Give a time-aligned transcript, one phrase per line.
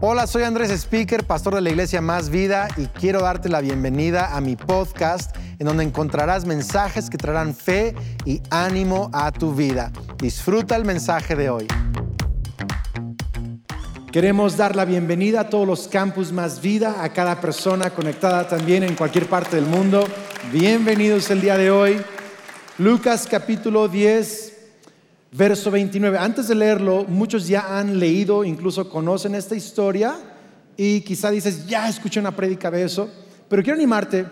[0.00, 4.36] Hola, soy Andrés Speaker, pastor de la iglesia Más Vida y quiero darte la bienvenida
[4.36, 9.90] a mi podcast en donde encontrarás mensajes que traerán fe y ánimo a tu vida.
[10.18, 11.66] Disfruta el mensaje de hoy.
[14.12, 18.84] Queremos dar la bienvenida a todos los campus Más Vida, a cada persona conectada también
[18.84, 20.06] en cualquier parte del mundo.
[20.52, 22.00] Bienvenidos el día de hoy.
[22.78, 24.57] Lucas capítulo 10,
[25.32, 26.18] verso 29.
[26.18, 30.16] Antes de leerlo, muchos ya han leído, incluso conocen esta historia
[30.76, 33.10] y quizá dices, ya escuché una prédica de eso,
[33.48, 34.26] pero quiero animarte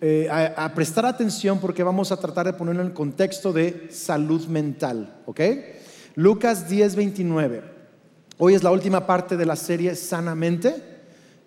[0.00, 4.46] eh, a, prestar atención porque vamos a tratar de ponerlo en el contexto de salud
[4.46, 5.40] mental, ¿ok?
[6.14, 7.62] Lucas 10, 29.
[8.38, 10.74] Hoy es la última parte de la serie Sanamente.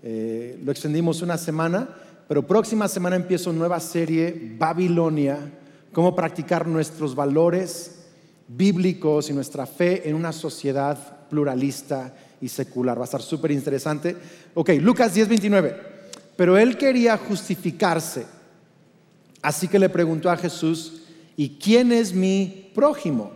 [0.04, 1.90] Eh, lo extendimos una semana,
[2.28, 5.40] pero próxima semana empiezo nueva serie Babilonia,
[5.92, 8.03] cómo practicar nuestros valores
[8.48, 12.98] bíblicos y nuestra fe en una sociedad pluralista y secular.
[12.98, 14.16] Va a estar súper interesante.
[14.54, 15.76] Ok, Lucas 10, 29.
[16.36, 18.26] Pero él quería justificarse.
[19.42, 21.04] Así que le preguntó a Jesús,
[21.36, 23.32] ¿y quién es mi prójimo?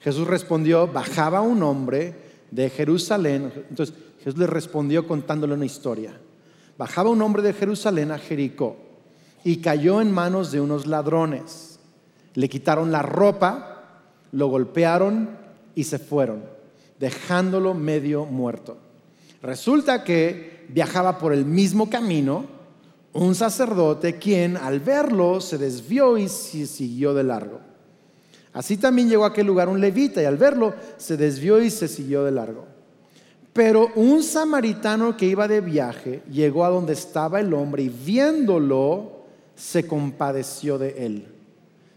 [0.00, 2.14] Jesús respondió, bajaba un hombre
[2.50, 3.52] de Jerusalén.
[3.70, 6.18] Entonces Jesús le respondió contándole una historia.
[6.76, 8.76] Bajaba un hombre de Jerusalén a Jericó
[9.44, 11.78] y cayó en manos de unos ladrones.
[12.34, 13.73] Le quitaron la ropa,
[14.34, 15.30] lo golpearon
[15.74, 16.42] y se fueron,
[16.98, 18.76] dejándolo medio muerto.
[19.42, 22.46] Resulta que viajaba por el mismo camino
[23.12, 27.60] un sacerdote quien al verlo se desvió y se siguió de largo.
[28.52, 31.88] Así también llegó a aquel lugar un levita y al verlo se desvió y se
[31.88, 32.66] siguió de largo.
[33.52, 39.12] Pero un samaritano que iba de viaje llegó a donde estaba el hombre y viéndolo
[39.54, 41.28] se compadeció de él.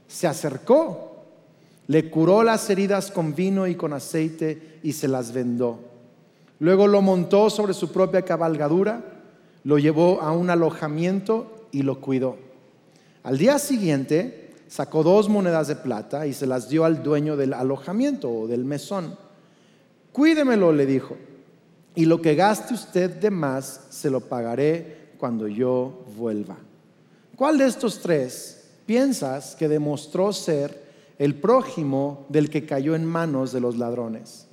[0.07, 1.06] Se acercó,
[1.87, 5.79] le curó las heridas con vino y con aceite y se las vendó.
[6.59, 9.03] Luego lo montó sobre su propia cabalgadura,
[9.63, 12.37] lo llevó a un alojamiento y lo cuidó.
[13.23, 17.53] Al día siguiente sacó dos monedas de plata y se las dio al dueño del
[17.53, 19.17] alojamiento o del mesón.
[20.11, 21.15] Cuídemelo, le dijo,
[21.95, 26.57] y lo que gaste usted de más se lo pagaré cuando yo vuelva.
[27.35, 30.86] ¿Cuál de estos tres piensas que demostró ser
[31.19, 34.47] el prójimo del que cayó en manos de los ladrones?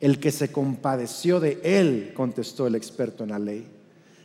[0.00, 3.66] El que se compadeció de él, contestó el experto en la ley.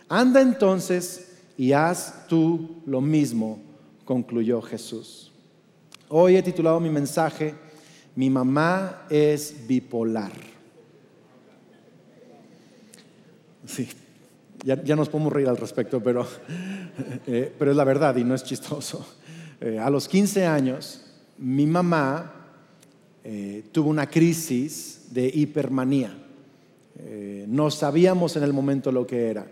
[0.09, 3.59] Anda entonces y haz tú lo mismo,
[4.03, 5.31] concluyó Jesús.
[6.09, 7.55] Hoy he titulado mi mensaje,
[8.13, 10.33] Mi mamá es bipolar.
[13.65, 13.87] Sí,
[14.65, 16.27] ya, ya nos podemos reír al respecto, pero,
[17.27, 19.05] eh, pero es la verdad y no es chistoso.
[19.61, 21.10] Eh, a los 15 años,
[21.41, 22.31] mi mamá
[23.23, 26.15] eh, tuvo una crisis de hipermanía.
[26.99, 29.47] Eh, no sabíamos en el momento lo que era.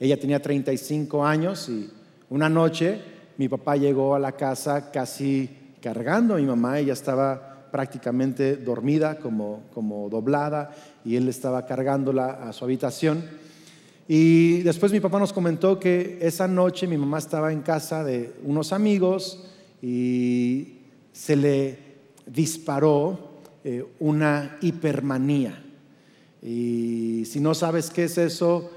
[0.00, 1.90] Ella tenía 35 años y
[2.30, 3.00] una noche
[3.36, 5.48] mi papá llegó a la casa casi
[5.80, 6.80] cargando a mi mamá.
[6.80, 10.74] Ella estaba prácticamente dormida, como, como doblada,
[11.04, 13.22] y él estaba cargándola a su habitación.
[14.08, 18.32] Y después mi papá nos comentó que esa noche mi mamá estaba en casa de
[18.42, 19.44] unos amigos
[19.80, 20.77] y
[21.18, 21.76] se le
[22.26, 25.60] disparó eh, una hipermanía.
[26.40, 28.70] Y si no sabes qué es eso,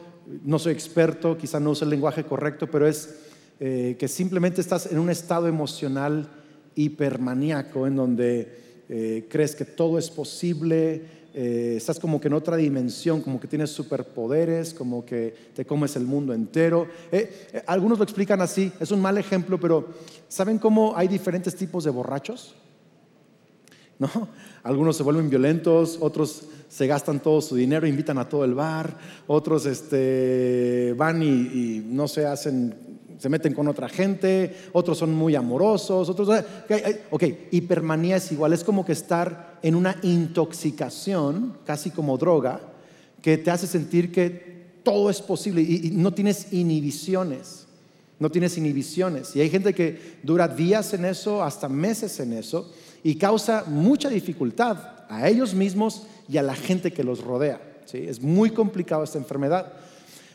[0.44, 3.16] no soy experto, quizá no use el lenguaje correcto, pero es
[3.60, 6.30] eh, que simplemente estás en un estado emocional
[6.74, 8.58] hipermaníaco en donde
[8.90, 13.48] eh, crees que todo es posible, eh, estás como que en otra dimensión, como que
[13.48, 16.88] tienes superpoderes, como que te comes el mundo entero.
[17.12, 19.88] Eh, eh, algunos lo explican así, es un mal ejemplo, pero
[20.28, 22.56] ¿saben cómo hay diferentes tipos de borrachos?
[24.00, 24.10] ¿No?
[24.64, 28.98] Algunos se vuelven violentos, otros se gastan todo su dinero, invitan a todo el bar,
[29.28, 32.91] otros este, van y, y no se hacen
[33.22, 36.44] se meten con otra gente, otros son muy amorosos, otros...
[37.12, 42.60] Ok, hipermanía es igual, es como que estar en una intoxicación, casi como droga,
[43.22, 47.68] que te hace sentir que todo es posible y, y no tienes inhibiciones,
[48.18, 49.36] no tienes inhibiciones.
[49.36, 52.72] Y hay gente que dura días en eso, hasta meses en eso,
[53.04, 54.80] y causa mucha dificultad
[55.10, 57.62] a ellos mismos y a la gente que los rodea.
[57.86, 58.00] ¿sí?
[58.00, 59.74] Es muy complicado esta enfermedad.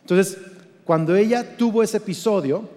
[0.02, 0.38] Entonces,
[0.84, 2.75] cuando ella tuvo ese episodio,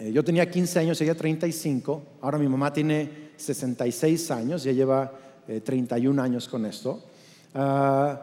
[0.00, 5.12] eh, yo tenía 15 años, ella 35, ahora mi mamá tiene 66 años, ya lleva
[5.46, 7.04] eh, 31 años con esto.
[7.54, 8.18] Ah,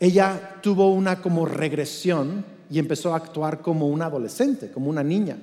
[0.00, 5.38] ella tuvo una como regresión y empezó a actuar como una adolescente, como una niña.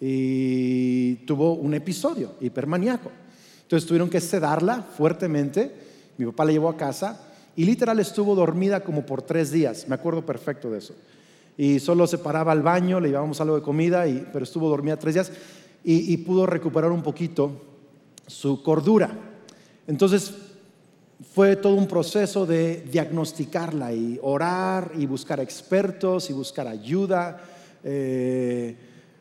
[0.00, 3.10] Y tuvo un episodio hipermaníaco.
[3.62, 5.72] Entonces tuvieron que sedarla fuertemente.
[6.18, 7.20] Mi papá la llevó a casa
[7.56, 10.94] Y literal estuvo dormida como por tres días, me acuerdo perfecto de eso.
[11.58, 14.98] Y solo se paraba al baño, le llevábamos algo de comida, y, pero estuvo dormida
[14.98, 15.32] tres días
[15.88, 17.52] y, pudo recuperar un poquito
[18.26, 19.08] su cordura.
[19.86, 20.34] Entonces
[21.32, 27.40] fue todo un proceso de diagnosticarla y orar y buscar expertos y buscar ayuda.
[27.84, 28.76] Eh,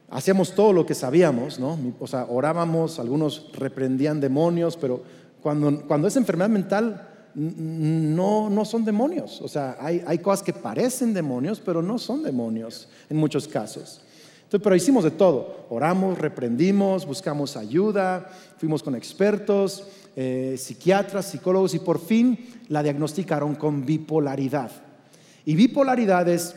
[0.09, 1.77] hacíamos todo lo que sabíamos, ¿no?
[1.99, 5.03] O sea, orábamos, algunos reprendían demonios, pero
[5.43, 9.41] cuando, cuando es enfermedad mental no, no son demonios.
[9.41, 14.01] O sea, hay, cosas que parecen demonios, pero no son demonios en muchos casos.
[14.43, 15.65] Entonces, pero hicimos de todo.
[15.69, 22.37] Oramos, reprendimos, buscamos ayuda, fuimos con expertos, eh, psiquiatras, psicólogos y por fin
[22.69, 24.71] la diagnosticaron con bipolaridad.
[25.45, 26.55] Y bipolaridad es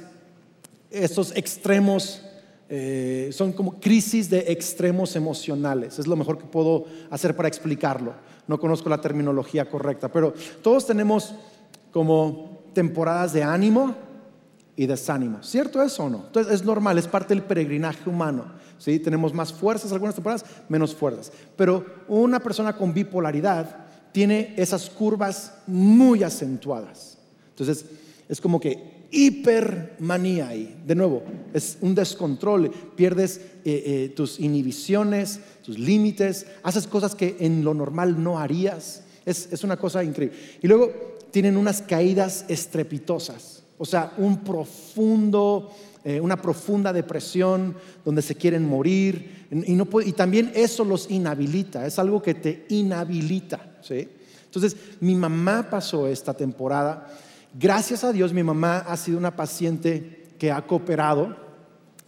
[0.91, 2.23] estos extremos,
[2.69, 5.99] eh, son como crisis de extremos emocionales.
[5.99, 8.15] Es lo mejor que puedo hacer para explicarlo.
[8.49, 11.35] No conozco la terminología correcta, pero todos tenemos
[11.93, 13.95] como temporadas de ánimo
[14.75, 15.43] y desánimo.
[15.43, 16.25] ¿Cierto eso o no?
[16.27, 18.47] Entonces es normal, es parte del peregrinaje humano.
[18.79, 18.99] ¿sí?
[18.99, 21.31] Tenemos más fuerzas algunas temporadas, menos fuerzas.
[21.57, 27.19] Pero una persona con bipolaridad tiene esas curvas muy acentuadas.
[27.51, 27.85] Entonces
[28.29, 30.81] es como que hipermanía ahí.
[30.87, 31.23] De nuevo,
[31.53, 32.71] es un descontrol.
[32.97, 39.05] Pierdes eh, eh, tus inhibiciones, tus límites, haces cosas que en lo normal no harías.
[39.25, 40.37] Es, es una cosa increíble.
[40.63, 45.71] Y luego tienen unas caídas estrepitosas, o sea, un profundo
[46.05, 51.87] eh, una profunda depresión, donde se quieren morir, y, no y también eso los inhabilita,
[51.87, 53.77] es algo que te inhabilita.
[53.83, 54.09] ¿sí?
[54.45, 57.09] Entonces, mi mamá pasó esta temporada,
[57.55, 61.37] gracias a Dios mi mamá ha sido una paciente que ha cooperado,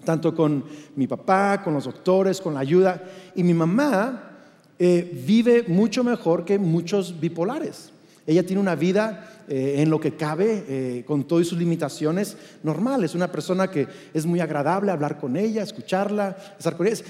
[0.05, 0.65] tanto con
[0.97, 3.03] mi papá, con los doctores, con la ayuda,
[3.35, 4.31] y mi mamá
[4.79, 7.93] eh, vive mucho mejor que muchos bipolares.
[8.27, 13.03] Ella tiene una vida eh, en lo que cabe, eh, con todas sus limitaciones, normal.
[13.03, 17.03] Es una persona que es muy agradable hablar con ella, escucharla, estar con ella.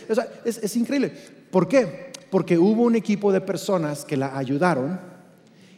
[0.44, 1.12] Es, increíble.
[1.50, 2.10] ¿Por qué?
[2.30, 4.98] Porque hubo un equipo de personas que la ayudaron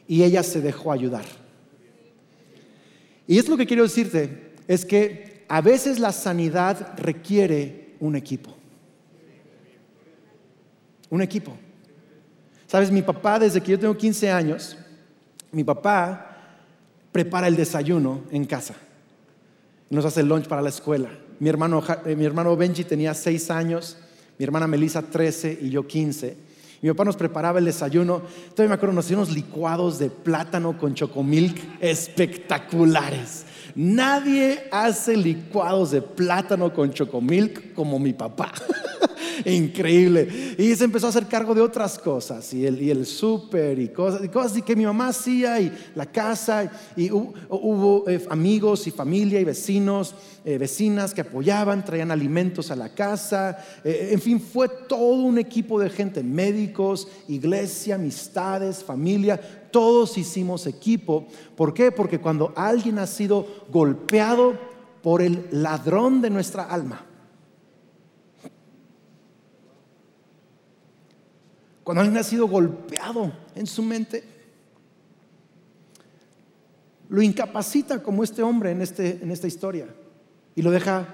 [0.06, 1.24] y ella se dejó ayudar.
[3.26, 8.54] Y es lo que quiero decirte, es que a veces la sanidad requiere un equipo.
[11.10, 11.56] Un equipo.
[12.66, 14.76] Sabes, mi papá, desde que yo tengo 15 años,
[15.50, 16.38] mi papá
[17.12, 18.74] prepara el desayuno en casa.
[19.90, 21.10] Nos hace el lunch para la escuela.
[21.38, 23.98] Mi hermano, eh, mi hermano Benji tenía seis años,
[24.38, 26.51] mi hermana Melissa 13 y yo 15.
[26.82, 28.22] Mi papá nos preparaba el desayuno.
[28.50, 33.46] Todavía me acuerdo, nos hacíamos licuados de plátano con chocomilk espectaculares.
[33.74, 38.52] Nadie hace licuados de plátano con chocomilk como mi papá.
[39.44, 40.54] Increíble.
[40.58, 44.24] Y se empezó a hacer cargo de otras cosas, y el, y súper y cosas,
[44.24, 49.40] y cosas que mi mamá hacía, y la casa, y hubo, eh, amigos y familia
[49.40, 50.14] y vecinos,
[50.44, 53.58] eh, vecinas que apoyaban, traían alimentos a la casa.
[53.84, 59.40] Eh, en fin, fue todo un equipo de gente, médicos, iglesia, amistades, familia,
[59.72, 61.26] todos hicimos equipo.
[61.56, 61.90] ¿Por qué?
[61.90, 64.54] Porque cuando alguien ha sido golpeado
[65.02, 67.06] por el ladrón de nuestra alma,
[71.84, 74.22] Cuando alguien ha sido golpeado en su mente,
[77.08, 79.86] lo incapacita como este hombre en, este, en esta historia
[80.54, 81.06] y lo deja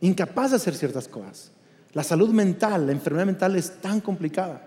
[0.00, 1.52] incapaz de hacer ciertas cosas.
[1.92, 4.65] La salud mental, la enfermedad mental es tan complicada.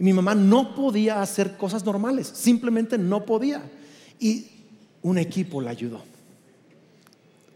[0.00, 3.70] Y mi mamá no podía hacer cosas normales, simplemente no podía.
[4.18, 4.46] Y
[5.02, 6.00] un equipo la ayudó.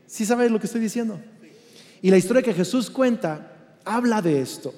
[0.07, 1.19] ¿Sí sabes lo que estoy diciendo?
[2.03, 4.75] Y la historia que Jesús cuenta habla de esto.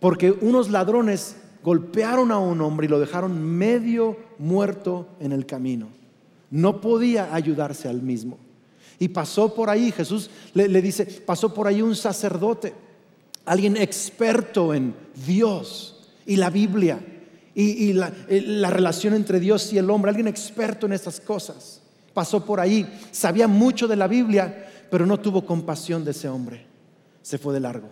[0.00, 5.88] Porque unos ladrones golpearon a un hombre y lo dejaron medio muerto en el camino.
[6.50, 8.38] No podía ayudarse al mismo.
[8.98, 12.72] Y pasó por ahí, Jesús le, dice, pasó por ahí un sacerdote,
[13.44, 14.94] alguien experto en
[15.26, 15.95] Dios
[16.26, 16.98] y la Biblia
[17.58, 21.80] y, la, eh, la relación entre Dios y el hombre, alguien experto en estas cosas.
[22.12, 26.66] Pasó por ahí, sabía mucho de la Biblia, pero no tuvo compasión de ese hombre.
[27.22, 27.88] Se fue de largo.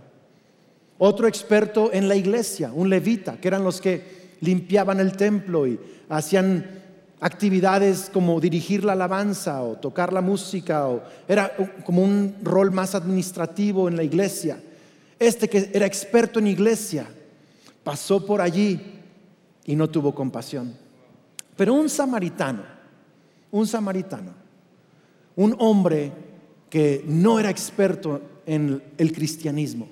[0.99, 5.81] Otro experto en la iglesia, un levita, que eran los que limpiaban el templo y
[6.11, 6.83] hacían
[7.21, 12.95] actividades como dirigir la alabanza o tocar la música, o era como un rol más
[12.95, 14.59] administrativo en la iglesia.
[15.19, 17.07] Este que era experto en iglesia
[17.85, 18.81] pasó por allí
[19.65, 20.77] y no tuvo compasión.
[21.57, 22.63] Pero un samaritano,
[23.51, 24.33] un samaritano,
[25.37, 26.13] un hombre
[26.69, 29.89] que no era experto en el cristianismo,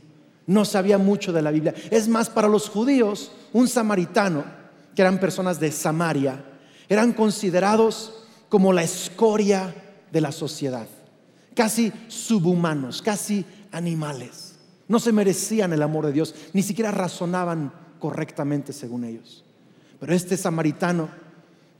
[0.46, 1.74] no sabía mucho de la Biblia.
[1.90, 4.44] Es más, para los judíos, un samaritano,
[4.94, 6.44] que eran personas de Samaria,
[6.88, 9.74] eran considerados como la escoria
[10.10, 10.86] de la sociedad,
[11.54, 14.56] casi subhumanos, casi animales.
[14.88, 19.44] No se merecían el amor de Dios, ni siquiera razonaban correctamente según ellos.
[20.00, 21.08] Pero este samaritano,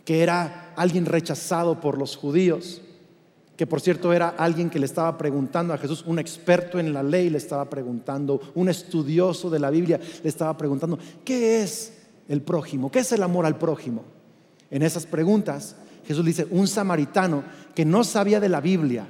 [0.05, 2.81] que era alguien rechazado por los judíos,
[3.57, 7.03] que por cierto era alguien que le estaba preguntando a Jesús, un experto en la
[7.03, 11.95] ley le estaba preguntando, un estudioso de la Biblia le estaba preguntando, ¿qué es
[12.29, 12.89] el prójimo?
[12.89, 14.05] ¿Qué es el amor al prójimo?
[14.71, 15.75] En esas preguntas,
[16.07, 17.43] Jesús dice, un samaritano
[17.75, 19.09] que no sabía de la Biblia,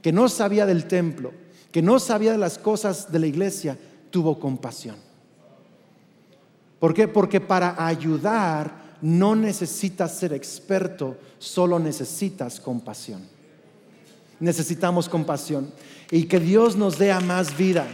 [0.00, 1.32] que no sabía del templo,
[1.70, 3.76] que no sabía de las cosas de la iglesia,
[4.08, 5.05] tuvo compasión.
[6.78, 7.08] ¿Por qué?
[7.08, 13.36] Porque para ayudar no necesitas ser experto, solo necesitas compasión
[14.40, 15.70] necesitamos compasión.
[16.10, 17.86] Y que Dios nos dé más vida.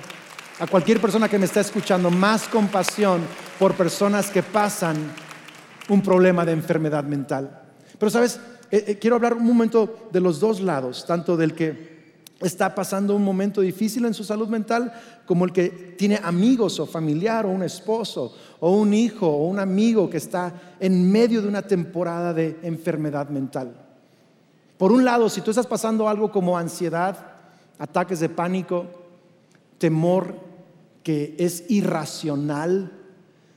[0.58, 3.22] A cualquier persona que me está escuchando, más compasión
[3.58, 4.96] por personas que pasan
[5.88, 7.62] un problema de enfermedad mental.
[7.98, 8.38] Pero sabes,
[8.70, 12.01] eh, eh, quiero hablar un momento de los dos lados, tanto del que
[12.42, 14.92] está pasando un momento difícil en su salud mental,
[15.26, 19.58] como el que tiene amigos o familiar o un esposo o un hijo o un
[19.58, 23.74] amigo que está en medio de una temporada de enfermedad mental.
[24.78, 27.16] Por un lado, si tú estás pasando algo como ansiedad,
[27.78, 28.86] ataques de pánico,
[29.78, 30.36] temor
[31.02, 32.92] que es irracional,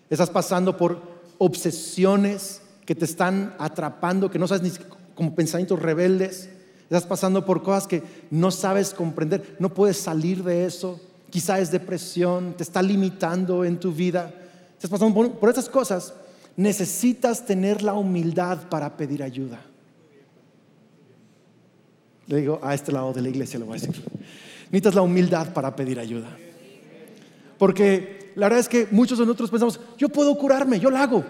[0.10, 1.02] estás pasando por
[1.38, 6.50] obsesiones que te están atrapando, que no sabes ni como pensamientos rebeldes,
[6.86, 11.00] estás pasando por cosas que no sabes comprender, no puedes salir de eso,
[11.30, 14.34] quizá es depresión, te está limitando en tu vida,
[14.74, 16.14] estás pasando por, por estas cosas,
[16.56, 19.60] necesitas tener la humildad para pedir ayuda.
[22.28, 24.04] Le digo a este lado de la iglesia, le voy a decir.
[24.66, 26.30] Necesitas la humildad para pedir ayuda.
[27.58, 31.24] Porque la verdad es que muchos de nosotros pensamos, yo puedo curarme, yo lo hago.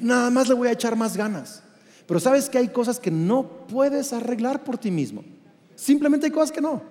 [0.00, 1.62] Nada más le voy a echar más ganas.
[2.10, 5.22] Pero sabes que hay cosas que no puedes arreglar por ti mismo.
[5.76, 6.82] Simplemente hay cosas que no.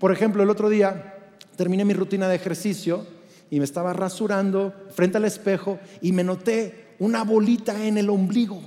[0.00, 1.14] Por ejemplo, el otro día
[1.54, 3.06] terminé mi rutina de ejercicio
[3.50, 8.60] y me estaba rasurando frente al espejo y me noté una bolita en el ombligo.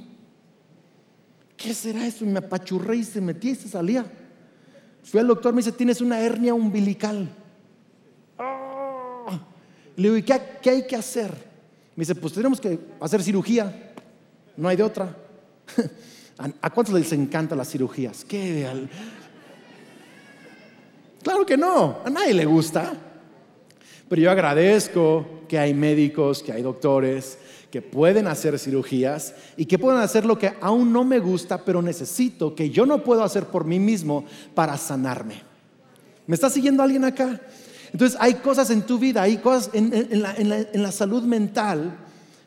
[1.58, 2.24] ¿qué será eso?
[2.24, 4.06] Y me apachurré y se metía y se salía.
[5.04, 7.28] Fui al doctor, me dice, tienes una hernia umbilical.
[8.40, 9.42] Ah.
[9.98, 11.32] Le digo, ¿y qué, hay que hacer?
[11.98, 13.91] Me dice, pues tenemos que hacer cirugía.
[14.58, 15.16] No hay de otra.
[16.62, 18.26] ¿A cuántos les encantan las cirugías?
[18.26, 18.68] ¿Qué?
[21.22, 22.94] Claro que no, a nadie le gusta.
[24.10, 27.38] Pero yo agradezco que hay médicos, que hay doctores,
[27.72, 31.82] que pueden hacer cirugías y que pueden hacer lo que aún no me gusta, pero
[31.82, 35.42] necesito, que yo no puedo hacer por mí mismo para sanarme.
[36.28, 37.40] ¿Me está siguiendo alguien acá?
[37.94, 41.98] Entonces hay cosas en tu vida, hay cosas en, la, salud mental,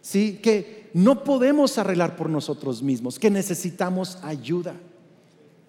[0.00, 0.40] ¿sí?
[0.42, 4.74] Que no podemos arreglar por nosotros mismos, que necesitamos ayuda.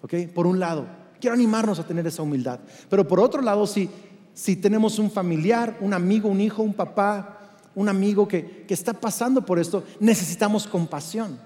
[0.00, 0.14] ¿Ok?
[0.32, 0.86] Por un lado,
[1.20, 2.60] quiero animarnos a tener esa humildad.
[2.88, 3.90] Pero por otro lado, si,
[4.32, 7.36] si tenemos un familiar, un amigo, un hijo, un papá,
[7.74, 11.38] un amigo que, está pasando por esto, necesitamos compasión.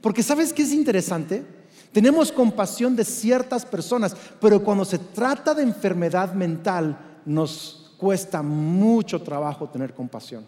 [0.00, 1.46] Porque sabes qué es interesante?
[1.92, 9.22] Tenemos compasión de ciertas personas, pero cuando se trata de enfermedad mental, nos cuesta mucho
[9.22, 10.44] trabajo tener compasión.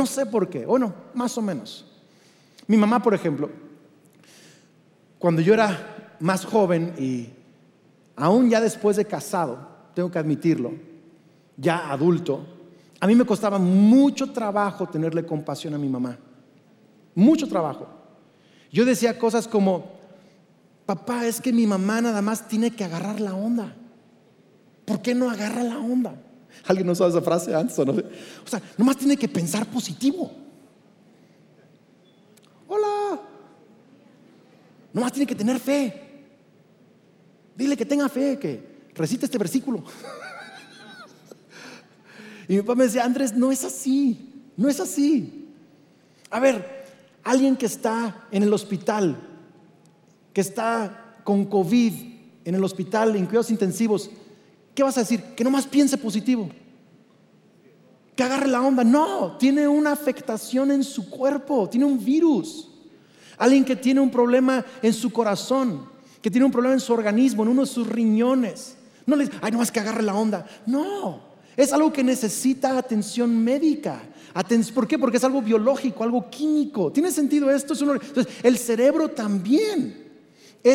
[0.00, 1.84] No sé por qué, bueno, más o menos.
[2.66, 3.50] Mi mamá, por ejemplo,
[5.18, 7.28] cuando yo era más joven y
[8.16, 9.58] aún ya después de casado,
[9.94, 10.72] tengo que admitirlo,
[11.54, 12.46] ya adulto,
[12.98, 16.16] a mí me costaba mucho trabajo tenerle compasión a mi mamá.
[17.14, 17.86] Mucho trabajo.
[18.72, 19.84] Yo decía cosas como,
[20.86, 23.76] papá, es que mi mamá nada más tiene que agarrar la onda.
[24.86, 26.14] ¿Por qué no agarra la onda?
[26.66, 27.92] ¿Alguien no sabe esa frase antes o no?
[27.92, 30.30] O sea, nomás tiene que pensar positivo.
[32.68, 33.20] Hola.
[34.92, 36.08] Nomás tiene que tener fe.
[37.56, 39.84] Dile que tenga fe, que recite este versículo.
[42.48, 45.54] Y mi papá me decía, Andrés, no es así, no es así.
[46.30, 46.84] A ver,
[47.22, 49.16] alguien que está en el hospital,
[50.32, 51.92] que está con COVID
[52.44, 54.10] en el hospital, en cuidados intensivos,
[54.74, 55.20] ¿qué vas a decir?
[55.36, 56.48] Que nomás piense positivo.
[58.16, 58.84] Que agarre la onda.
[58.84, 62.68] No, tiene una afectación en su cuerpo, tiene un virus.
[63.38, 65.86] Alguien que tiene un problema en su corazón,
[66.20, 68.76] que tiene un problema en su organismo, en uno de sus riñones.
[69.06, 70.46] No le ay, nomás que agarre la onda.
[70.66, 71.20] No,
[71.56, 74.02] es algo que necesita atención médica.
[74.74, 74.98] ¿Por qué?
[74.98, 76.92] Porque es algo biológico, algo químico.
[76.92, 77.74] ¿Tiene sentido esto?
[77.74, 80.09] Entonces, el cerebro también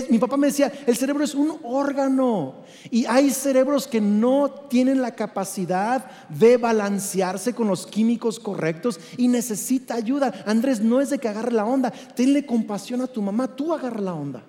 [0.10, 2.56] mi papá me decía, el cerebro es un órgano
[2.90, 9.28] y hay cerebros que no tienen la capacidad de balancearse con los químicos correctos y
[9.28, 10.44] necesita ayuda.
[10.48, 14.02] Andrés, no es de que agarre la onda, tenle compasión a tu mamá, tú agarra
[14.02, 14.44] la onda.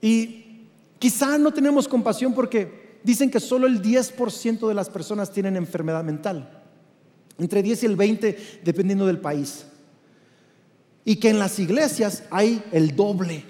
[0.00, 0.66] Y
[0.98, 6.02] quizá no tenemos compasión porque dicen que solo el 10% de las personas tienen enfermedad
[6.02, 6.64] mental,
[7.38, 9.66] entre 10 y el 20 dependiendo del país
[11.04, 13.44] y que en las iglesias hay el doble.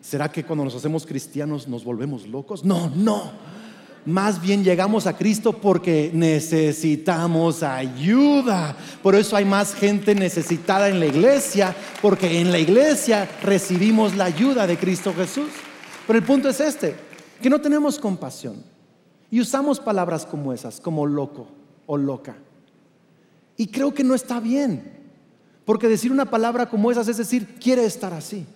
[0.00, 2.64] ¿Será que cuando nos hacemos cristianos nos volvemos locos?
[2.64, 3.30] No, no.
[4.06, 8.74] Más bien llegamos a Cristo porque necesitamos ayuda.
[9.02, 14.24] Por eso hay más gente necesitada en la iglesia, porque en la iglesia recibimos la
[14.24, 15.50] ayuda de Cristo Jesús.
[16.06, 16.96] Pero el punto es este,
[17.42, 18.62] que no tenemos compasión
[19.30, 21.48] y usamos palabras como esas, como loco
[21.86, 22.34] o loca.
[23.58, 24.98] Y creo que no está bien.
[25.66, 28.46] Porque decir una palabra como esas es decir, quiere estar así.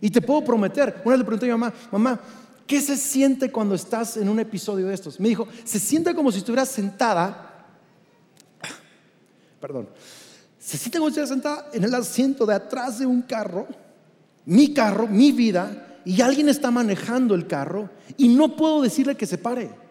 [0.00, 2.20] Y te puedo prometer, una vez le pregunté a mi mamá, mamá,
[2.66, 5.20] ¿qué se siente cuando estás en un episodio de estos?
[5.20, 7.66] Me dijo, se siente como si estuvieras sentada,
[9.60, 9.88] perdón,
[10.58, 13.66] se siente como si estuvieras sentada en el asiento de atrás de un carro,
[14.46, 19.26] mi carro, mi vida, y alguien está manejando el carro y no puedo decirle que
[19.26, 19.87] se pare.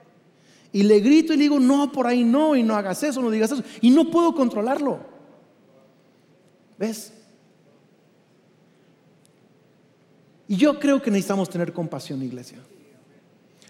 [0.71, 3.31] Y le grito y le digo, no, por ahí no, y no hagas eso, no
[3.31, 3.63] digas eso.
[3.81, 4.99] Y no puedo controlarlo.
[6.77, 7.13] ¿Ves?
[10.47, 12.59] Y yo creo que necesitamos tener compasión, iglesia.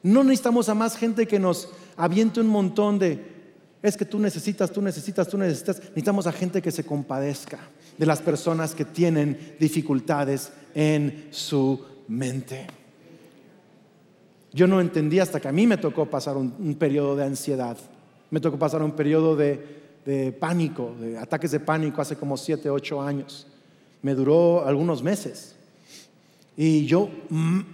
[0.04, 3.38] No necesitamos a más gente que nos aviente un montón de,
[3.82, 5.80] es que tú necesitas, tú necesitas, tú necesitas.
[5.80, 7.60] Necesitamos a gente que se compadezca
[7.98, 12.68] de las personas que tienen dificultades en su mente.
[14.58, 17.78] Yo no entendí hasta que a mí me tocó pasar un, periodo de ansiedad,
[18.32, 23.00] me tocó pasar un periodo de, pánico, de ataques de pánico hace como siete, ocho
[23.00, 23.46] años.
[24.02, 25.56] Me duró algunos meses.
[26.56, 27.08] Y yo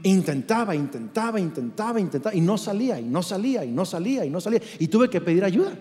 [0.03, 4.41] intentaba, intentaba, intentaba, intentaba, y no salía, y no salía, y no salía, y no
[4.41, 4.59] salía.
[4.77, 5.71] Y tuve que pedir ayuda.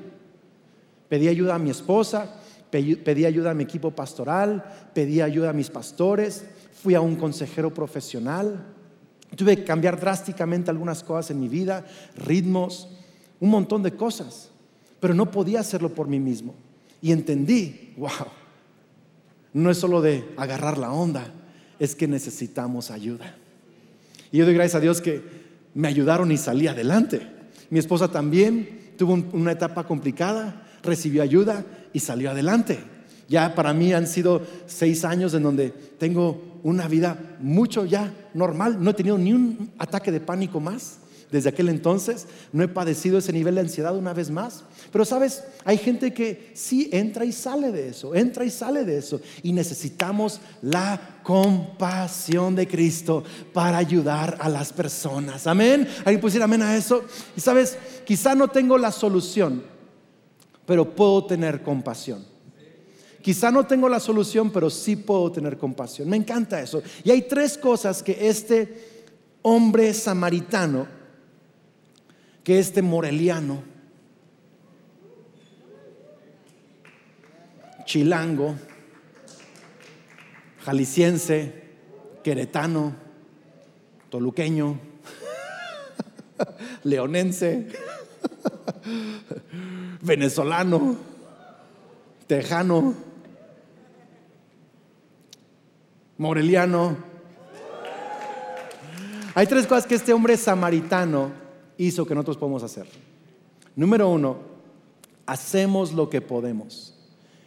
[1.09, 2.33] Pedí ayuda a mi esposa,
[2.71, 4.63] pedí ayuda a mi equipo pastoral,
[4.95, 6.45] pedí ayuda a mis pastores,
[6.81, 8.65] fui a un consejero profesional.
[9.37, 12.89] Tuve que cambiar drásticamente algunas cosas en mi vida, ritmos,
[13.41, 14.51] un montón de cosas,
[15.01, 16.55] pero no podía hacerlo por mí mismo.
[17.01, 18.11] Y entendí, wow,
[19.55, 21.33] no es solo de agarrar la onda,
[21.79, 23.35] es que necesitamos ayuda.
[24.31, 25.23] Y yo doy gracias a Dios que
[25.75, 27.27] me ayudaron y salí adelante.
[27.71, 32.79] Mi esposa también tuvo una etapa complicada, recibió ayuda y salió adelante.
[33.29, 38.83] Ya para mí han sido seis años en donde tengo una vida mucho ya normal.
[38.83, 40.99] No he tenido ni un ataque de pánico más
[41.33, 42.27] desde aquel entonces.
[42.53, 44.63] No he padecido ese nivel de ansiedad una vez más.
[44.93, 48.99] Pero sabes, hay gente que sí entra y sale de eso, entra y sale de
[48.99, 49.21] eso.
[49.43, 55.47] Y necesitamos la compasión de Cristo para ayudar a las personas.
[55.47, 55.89] Amén.
[56.05, 57.03] Alguien decir amén a eso.
[57.37, 59.63] Y sabes, quizá no tengo la solución,
[60.67, 62.32] pero puedo tener compasión.
[63.23, 66.09] Quizá no tengo la solución, pero sí puedo tener compasión.
[66.09, 66.83] Me encanta eso.
[67.05, 69.07] Y hay tres cosas que este
[69.43, 70.89] hombre samaritano,
[72.43, 73.63] que este moreliano,
[77.85, 78.57] chilango,
[80.65, 81.63] jalisciense,
[82.25, 82.97] queretano,
[84.11, 84.81] toluqueño,
[86.83, 87.69] leonense,
[90.03, 90.97] venezolano,
[92.27, 93.12] tejano,
[96.23, 96.97] Moreliano.
[99.35, 101.33] Hay tres cosas que este hombre samaritano
[101.77, 102.87] hizo que nosotros podemos hacer.
[103.75, 104.37] Número uno,
[105.27, 106.97] hacemos lo que podemos.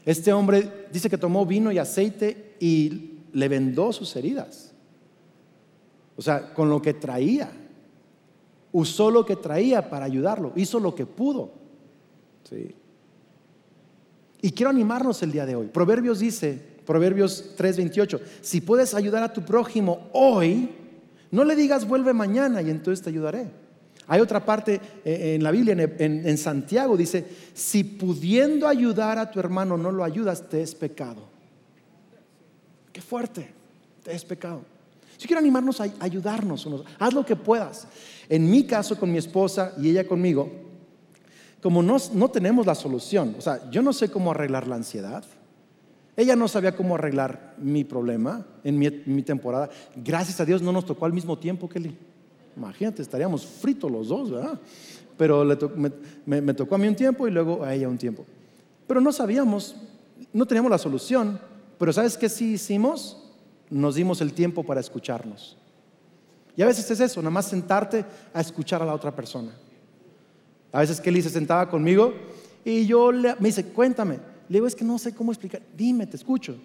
[0.03, 4.73] Este hombre dice que tomó vino y aceite y le vendó sus heridas.
[6.17, 7.49] O sea, con lo que traía.
[8.73, 10.51] Usó lo que traía para ayudarlo.
[10.57, 11.51] Hizo lo que pudo.
[14.41, 15.67] Y quiero animarnos el día de hoy.
[15.67, 18.19] Proverbios dice Proverbios 3:28.
[18.41, 20.69] Si puedes ayudar a tu prójimo hoy,
[21.31, 23.47] no le digas vuelve mañana y entonces te ayudaré.
[24.07, 29.39] Hay otra parte eh, en la Biblia, en, Santiago, dice, si pudiendo ayudar a tu
[29.39, 31.23] hermano no lo ayudas, te es pecado.
[32.93, 33.49] Qué fuerte,
[34.03, 34.61] te es pecado.
[35.17, 36.67] Si quiero animarnos a ayudarnos,
[36.99, 37.87] haz lo que puedas.
[38.29, 40.51] En mi caso con mi esposa y ella conmigo,
[41.61, 45.23] como no, no tenemos la solución, o sea, yo no sé cómo arreglar la ansiedad,
[46.17, 49.69] ella no sabía cómo arreglar mi problema en mi, temporada.
[49.95, 51.95] Gracias a Dios no nos tocó al mismo tiempo, Kelly.
[52.55, 54.59] Imagínate, estaríamos fritos los dos, ¿verdad?
[55.17, 55.45] pero
[56.25, 58.25] me, tocó a mí un tiempo y luego a ella un tiempo.
[58.87, 59.75] Pero no sabíamos,
[60.33, 61.39] no teníamos la solución,
[61.77, 63.17] pero ¿sabes qué sí hicimos?
[63.69, 65.57] Nos dimos el tiempo para escucharnos.
[66.55, 69.51] Y a veces es eso, nada más sentarte a escuchar a la otra persona.
[70.71, 72.13] A veces Kelly se sentaba conmigo
[72.63, 74.34] y yo le, me dice, cuéntame.
[74.49, 75.61] Le digo, es que no sé cómo explicar.
[75.75, 76.55] Dime, te escucho.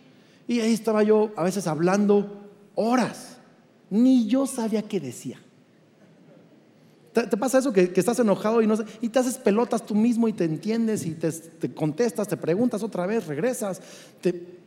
[0.47, 3.39] Y ahí estaba yo a veces hablando horas.
[3.89, 5.41] Ni yo sabía qué decía.
[7.13, 10.33] ¿Te, pasa eso que, estás enojado y, no, y te haces pelotas tú mismo y
[10.33, 13.83] te entiendes y te, te contestas, te preguntas otra vez, regresas?
[14.21, 14.61] Te...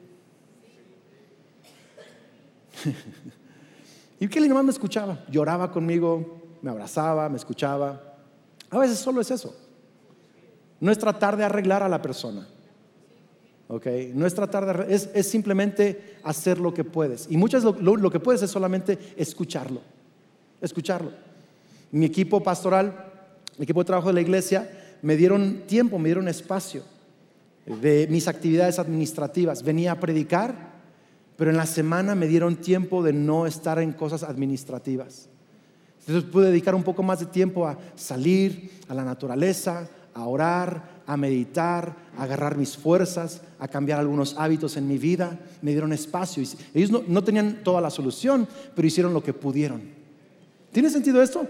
[4.20, 8.18] y Kelly nomás me escuchaba, lloraba conmigo, me abrazaba, me escuchaba.
[8.70, 9.56] A veces solo es eso.
[10.82, 12.46] No es tratar de arreglar a la persona.
[13.68, 13.88] ¿Ok?
[14.14, 14.94] No es tratar de...
[14.94, 17.28] Es, es simplemente hacer lo que puedes.
[17.30, 19.82] Y muchas lo, lo, que puedes es solamente escucharlo.
[20.62, 21.12] Escucharlo.
[21.92, 23.12] Mi equipo pastoral,
[23.58, 26.84] mi equipo de trabajo de la iglesia, me dieron tiempo, me dieron espacio
[27.66, 29.64] de mis actividades administrativas.
[29.64, 30.74] Venía a predicar,
[31.38, 35.30] pero en la semana me dieron tiempo de no estar en cosas administrativas.
[36.06, 40.93] Entonces pude dedicar un poco más de tiempo a salir a la naturaleza, a orar,
[41.06, 45.40] a meditar, a agarrar mis fuerzas, a cambiar algunos hábitos en mi vida.
[45.62, 46.44] Me dieron espacio.
[46.74, 49.82] Ellos no, tenían toda la solución, pero hicieron lo que pudieron.
[50.72, 51.48] ¿Tiene sentido esto?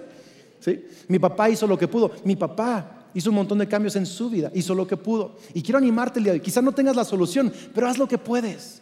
[0.60, 0.86] ¿Sí?
[1.08, 2.12] Mi papá hizo lo que pudo.
[2.24, 5.38] Mi papá hizo un montón de cambios en su vida, hizo lo que pudo.
[5.54, 6.44] Y quiero animarte el día de hoy.
[6.46, 8.82] Quizás no tengas la solución, pero haz lo que puedes.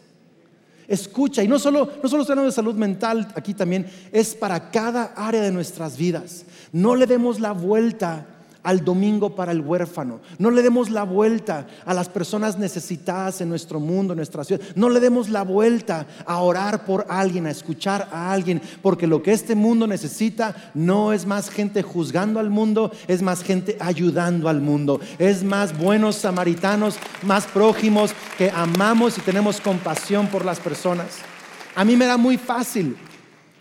[0.88, 5.12] Escucha, y no solo, no solo hablando de salud mental, aquí también es para cada
[5.16, 6.44] área de nuestras vidas.
[6.72, 8.26] No le demos la vuelta
[8.62, 10.20] al domingo para el huérfano.
[10.38, 14.62] No le demos la vuelta a las personas necesitadas en nuestro mundo, en nuestra ciudad.
[14.74, 19.22] No le demos la vuelta a orar por alguien, a escuchar a alguien, porque lo
[19.22, 24.48] que este mundo necesita no es más gente juzgando al mundo, es más gente ayudando
[24.48, 25.00] al mundo.
[25.18, 31.18] Es más buenos samaritanos, más prójimos que amamos y tenemos compasión por las personas.
[31.74, 32.96] A mí me da muy fácil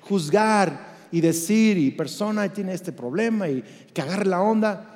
[0.02, 4.92] juzgar y decir, y persona tiene este problema y que agarre la onda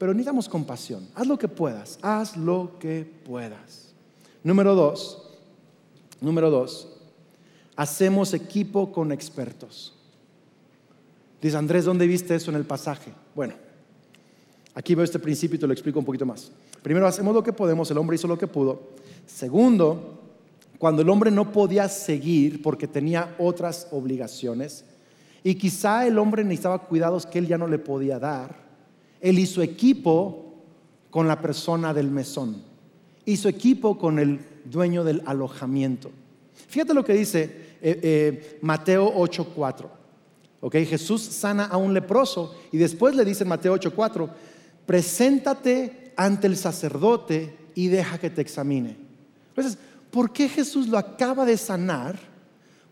[0.00, 1.06] pero necesitamos compasión.
[1.14, 3.92] Haz lo que puedas, haz lo que puedas.
[4.42, 5.36] Número dos,
[6.22, 6.88] número dos,
[7.76, 9.94] hacemos equipo con expertos.
[11.42, 13.12] Dice Andrés, ¿dónde viste eso en el pasaje?
[13.34, 13.52] Bueno,
[14.72, 16.50] aquí veo este principio y te lo explico un poquito más.
[16.80, 18.92] Primero, hacemos lo que podemos, el hombre hizo lo que pudo.
[19.26, 20.18] Segundo,
[20.78, 24.86] cuando el hombre no podía seguir porque tenía otras obligaciones
[25.42, 28.54] y quizá el hombre necesitaba cuidados que él ya no le podía dar,
[29.20, 30.54] él hizo equipo
[31.10, 32.62] con la persona del mesón.
[33.24, 36.10] Hizo equipo con el dueño del alojamiento.
[36.68, 37.42] Fíjate lo que dice
[37.82, 39.88] eh, eh, Mateo 8:4.
[40.62, 44.28] Okay, Jesús sana a un leproso y después le dice en Mateo 8:4,
[44.84, 48.96] preséntate ante el sacerdote y deja que te examine.
[49.48, 49.78] Entonces,
[50.10, 52.29] ¿por qué Jesús lo acaba de sanar?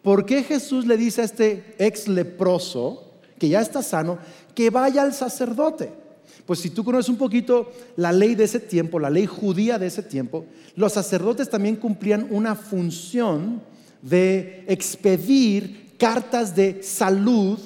[0.02, 3.04] ¿Por qué Jesús le dice a este ex leproso,
[3.38, 4.18] que ya está sano,
[4.54, 5.92] que vaya al sacerdote?
[6.46, 9.86] Pues si tú conoces un poquito la ley de ese tiempo, la ley judía de
[9.86, 13.60] ese tiempo, los sacerdotes también cumplían una función
[14.00, 17.58] de expedir cartas de salud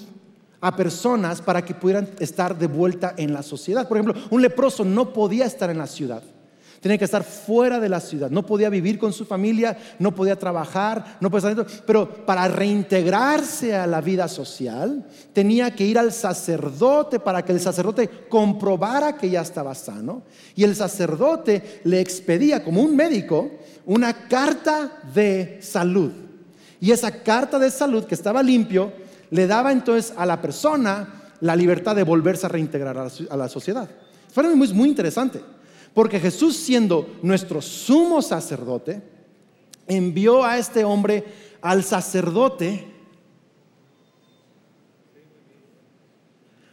[0.60, 3.86] a personas para que pudieran estar de vuelta en la sociedad.
[3.86, 6.22] Por ejemplo, un leproso no podía estar en la ciudad
[6.82, 10.36] tenía que estar fuera de la ciudad, no podía vivir con su familia, no podía
[10.36, 16.12] trabajar, no podía estar pero para reintegrarse a la vida social tenía que ir al
[16.12, 20.24] sacerdote para que el sacerdote comprobara que ya estaba sano
[20.56, 23.50] y el sacerdote le expedía como un médico
[23.86, 26.12] una carta de salud.
[26.80, 28.92] Y esa carta de salud que estaba limpio
[29.30, 33.88] le daba entonces a la persona la libertad de volverse a reintegrar a la, sociedad.
[34.32, 35.40] Fue muy, muy interesante.
[35.94, 39.02] Porque Jesús siendo nuestro sumo sacerdote,
[39.86, 41.24] envió a este hombre
[41.60, 42.92] al sacerdote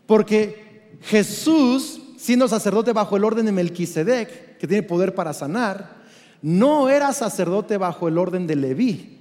[0.09, 5.97] porque Jesús, siendo sacerdote bajo el orden de Melquisedec, que tiene poder para sanar,
[6.41, 9.19] no era sacerdote bajo el orden de Leví.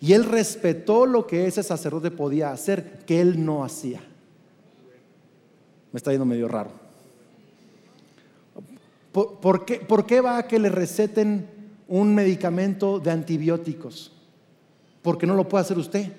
[0.00, 4.00] Y él respetó lo que ese sacerdote podía hacer, que él no hacía.
[5.92, 6.79] Me está yendo medio raro.
[9.12, 11.48] ¿Por, qué, va a que le receten
[11.88, 14.12] un medicamento de antibióticos?
[15.02, 16.12] Porque no lo puede hacer usted.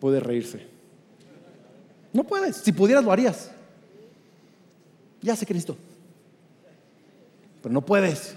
[0.00, 0.66] Puede reírse.
[2.12, 2.56] No puedes.
[2.56, 3.52] Si pudieras, lo harías.
[5.20, 5.76] Ya sé Cristo.
[7.62, 8.36] Pero no puedes.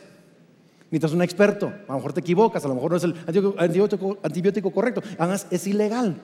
[0.91, 1.67] Necesitas un experto.
[1.67, 2.63] A lo mejor te equivocas.
[2.65, 3.15] A lo mejor no es el
[3.57, 5.01] antibiótico, antibiótico correcto.
[5.17, 6.21] Además, es ilegal.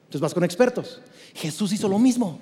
[0.00, 1.00] Entonces vas con expertos.
[1.34, 2.38] Jesús hizo lo mismo.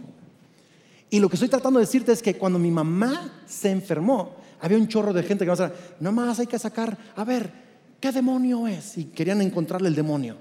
[1.11, 4.77] Y lo que estoy tratando de decirte es que cuando mi mamá se enfermó, había
[4.77, 7.51] un chorro de gente que va a no más hay que sacar, a ver,
[8.01, 8.99] ¿qué demonio es?
[8.99, 10.37] Y querían encontrarle el demonio.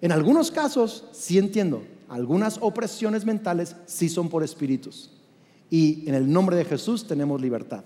[0.00, 5.10] En algunos casos, sí entiendo, algunas opresiones mentales sí son por espíritus.
[5.70, 7.84] Y en el nombre de Jesús tenemos libertad.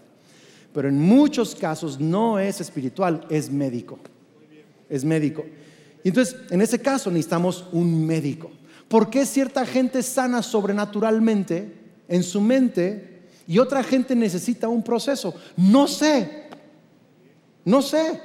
[0.75, 3.99] Pero en muchos casos no es espiritual, es médico.
[4.89, 5.45] Es médico.
[6.05, 8.51] Y entonces, en ese caso necesitamos un médico.
[8.89, 15.35] ¿Por qué cierta gente sana sobrenaturalmente en su mente y otra gente necesita un proceso?
[15.57, 16.45] No sé.
[17.65, 18.21] No sé.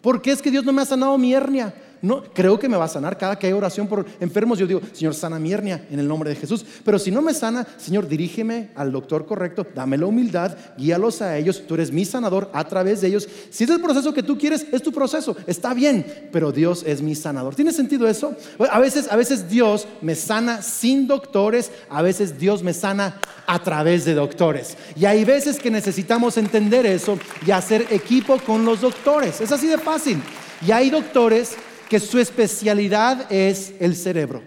[0.00, 1.74] ¿Por qué es que Dios no me ha sanado mi hernia?
[2.02, 3.16] No, creo que me va a sanar.
[3.16, 6.30] Cada que hay oración por enfermos, yo digo, Señor, sana mi hernia en el nombre
[6.30, 6.64] de Jesús.
[6.84, 11.36] Pero si no me sana, Señor, dirígeme al doctor correcto, dame la humildad, guíalos a
[11.36, 11.62] ellos.
[11.66, 13.28] Tú eres mi sanador a través de ellos.
[13.50, 15.36] Si es el proceso que tú quieres, es tu proceso.
[15.46, 17.54] Está bien, pero Dios es mi sanador.
[17.54, 18.36] ¿Tiene sentido eso?
[18.70, 23.62] A veces, a veces Dios me sana sin doctores, a veces Dios me sana a
[23.62, 24.76] través de doctores.
[24.96, 29.40] Y hay veces que necesitamos entender eso y hacer equipo con los doctores.
[29.40, 30.20] Es así de fácil.
[30.66, 31.56] Y hay doctores
[31.88, 34.42] que su especialidad es el cerebro.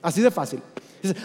[0.00, 0.60] Así de fácil.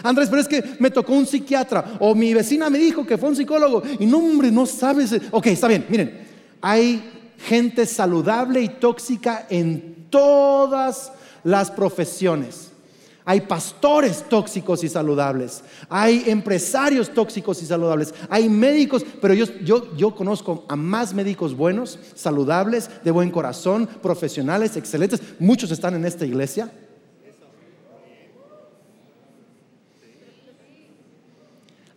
[0.02, 3.28] Andrés, pero es que me tocó un psiquiatra o mi vecina me dijo que fue
[3.28, 5.14] un psicólogo y no, hombre, no sabes.
[5.30, 6.26] Ok, está bien, miren,
[6.60, 7.02] hay
[7.38, 11.12] gente saludable y tóxica en todas
[11.44, 12.67] las profesiones.
[13.28, 15.62] Hay pastores tóxicos y saludables.
[15.90, 18.14] Hay empresarios tóxicos y saludables.
[18.30, 19.44] Hay médicos, pero yo,
[19.94, 25.20] yo, conozco a más médicos buenos, saludables, de buen corazón, profesionales, excelentes.
[25.38, 26.72] Muchos están en esta iglesia.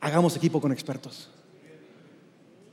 [0.01, 1.29] Hagamos equipo con expertos.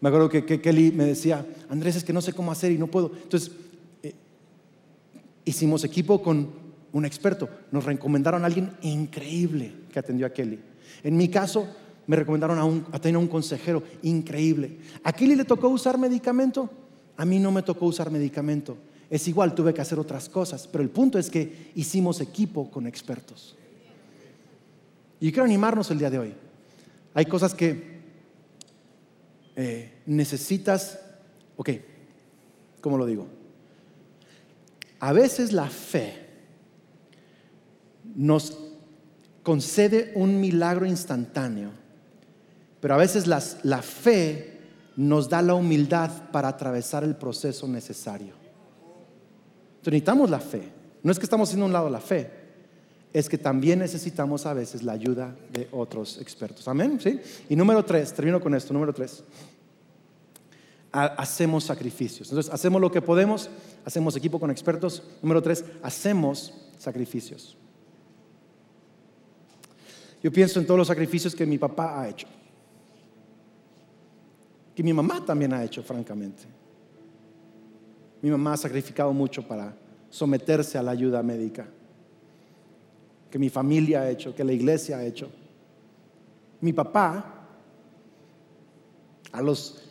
[0.01, 2.89] Me acuerdo que, Kelly me decía, Andrés, es que no sé cómo hacer y no
[2.89, 3.13] puedo.
[3.23, 3.53] Entonces,
[4.03, 4.17] eh,
[5.45, 6.68] hicimos equipo con
[6.99, 7.49] un experto.
[7.71, 10.61] Nos recomendaron a alguien increíble que atendió a Kelly.
[11.03, 11.69] En mi caso,
[12.07, 14.79] me recomendaron a, un, a tener un consejero increíble.
[15.05, 16.71] ¿A Kelly le tocó usar medicamento?
[17.17, 18.77] A mí no me tocó usar medicamento.
[19.11, 20.67] Es igual, tuve que hacer otras cosas.
[20.67, 23.57] Pero el punto es que hicimos equipo con expertos.
[25.21, 26.35] Y quiero animarnos el día de hoy.
[27.15, 27.99] Hay cosas que
[29.57, 31.01] eh, necesitas,
[31.57, 31.71] ok,
[32.81, 33.27] ¿cómo lo digo?
[35.01, 36.28] A veces la fe
[38.19, 38.59] nos
[39.45, 41.71] concede un milagro instantáneo,
[42.81, 44.59] pero a veces la fe
[44.97, 48.35] nos da la humildad para atravesar el proceso necesario.
[49.77, 50.69] Entonces necesitamos la fe.
[51.05, 52.29] No es que estamos haciendo un lado la fe,
[53.13, 56.67] es que también necesitamos a veces la ayuda de otros expertos.
[56.67, 56.99] Amén.
[57.01, 57.21] ¿Sí?
[57.49, 58.75] Y número tres, termino con esto.
[58.75, 59.23] Número tres,
[60.91, 62.31] hacemos sacrificios.
[62.31, 63.49] Entonces, hacemos lo que podemos,
[63.85, 65.05] hacemos equipo con expertos.
[65.23, 67.57] Número tres, hacemos sacrificios.
[70.23, 72.27] Yo pienso en todos los sacrificios que mi papá ha hecho.
[74.75, 76.43] Que mi mamá también ha hecho, francamente.
[78.21, 79.77] Mi mamá ha sacrificado mucho para
[80.11, 81.67] someterse a la ayuda médica.
[83.31, 85.31] Que mi familia ha hecho, que la iglesia ha hecho.
[86.61, 87.47] Mi papá,
[89.31, 89.85] a los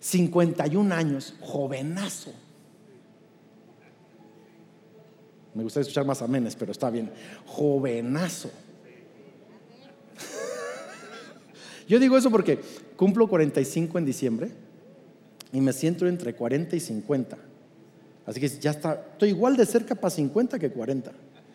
[0.00, 2.32] 51 años, jovenazo.
[5.54, 7.12] Me gustaría escuchar más amenes, pero está bien.
[7.46, 8.50] Jovenazo
[11.88, 12.58] Yo digo eso porque
[12.96, 14.50] cumplo 45 en diciembre
[15.52, 17.36] y me siento entre 40 y 50.
[18.26, 21.10] Así que ya está, estoy igual de cerca para 50 que 40.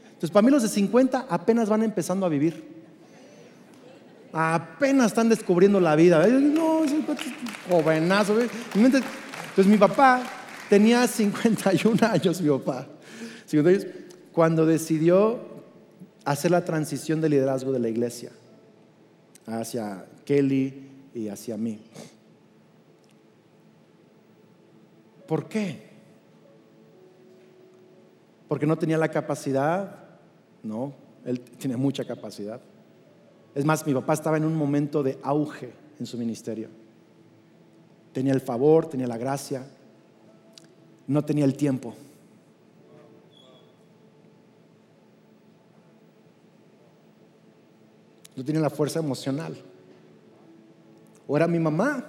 [0.06, 2.64] Entonces, para mí los de 50 apenas van empezando a vivir.
[4.32, 6.26] Apenas están descubriendo la vida.
[6.28, 6.82] No,
[7.68, 8.38] jovenazo.
[8.76, 10.22] Entonces, mi papá
[10.70, 12.88] tenía 51 años, mi papá.
[14.32, 15.40] Cuando decidió
[16.24, 18.32] hacer la transición de liderazgo de la iglesia
[19.50, 21.80] hacia Kelly y hacia mí.
[25.28, 25.90] ¿Por qué?
[28.48, 29.96] Porque no tenía la capacidad,
[30.64, 30.94] no,
[31.26, 32.60] él tiene mucha capacidad.
[33.54, 36.70] Es más, mi papá estaba en un momento de auge en su ministerio.
[38.14, 39.68] Tenía el favor, tenía la gracia,
[41.08, 41.94] no tenía el tiempo.
[48.48, 49.54] No la fuerza emocional.
[51.28, 52.06] O era mi mamá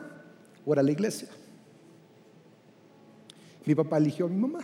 [0.64, 1.28] o era la iglesia.
[3.66, 4.60] Mi papá eligió a mi mamá.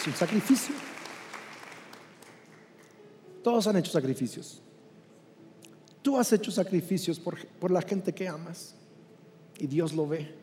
[0.00, 0.74] Es un sacrificio.
[3.42, 4.62] Todos han hecho sacrificios.
[6.00, 8.74] Tú has hecho sacrificios por, por, la gente que amas
[9.58, 10.34] y Dios lo ve.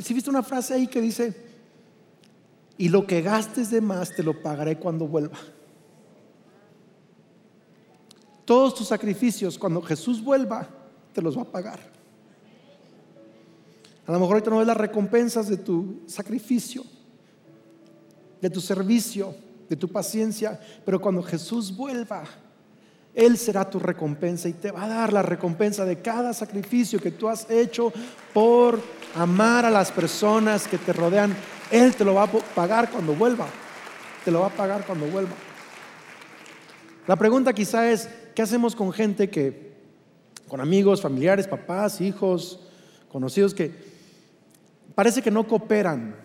[0.00, 1.55] Si viste una frase ahí que dice,
[2.78, 5.38] y lo que gastes de más te lo pagaré cuando vuelva.
[8.44, 10.68] Todos tus sacrificios, cuando Jesús vuelva,
[11.12, 11.80] te los va a pagar.
[14.06, 16.84] A lo mejor ahorita no ves las recompensas de tu sacrificio,
[18.40, 19.34] de tu servicio,
[19.68, 22.22] de tu paciencia, pero cuando Jesús vuelva,
[23.14, 27.10] Él será tu recompensa y te va a dar la recompensa de cada sacrificio que
[27.10, 27.92] tú has hecho
[28.32, 28.80] por
[29.16, 31.34] amar a las personas que te rodean.
[31.70, 33.46] Él te lo va a pagar cuando vuelva.
[34.24, 35.34] Te lo va a pagar cuando vuelva.
[37.06, 39.74] La pregunta quizá es, ¿qué hacemos con gente que,
[40.48, 42.60] con amigos, familiares, papás, hijos,
[43.10, 43.72] conocidos que
[44.94, 46.16] parece que no cooperan,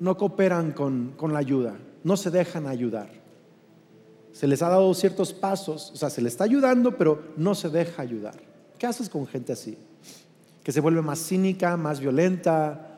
[0.00, 1.74] no cooperan con, con la ayuda?
[2.04, 3.08] no se dejan ayudar.
[4.32, 7.68] Se les ha dado ciertos pasos, o sea, se les está ayudando, pero no se
[7.68, 8.34] deja ayudar.
[8.78, 9.76] ¿Qué haces con gente así?
[10.62, 12.91] Que se vuelve más cínica, más violenta,